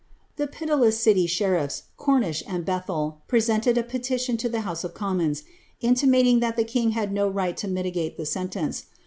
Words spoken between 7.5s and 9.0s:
to mitigate the sentence.